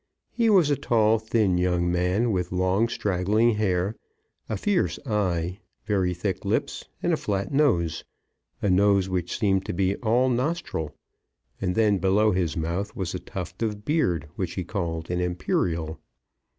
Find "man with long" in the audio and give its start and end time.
1.91-2.87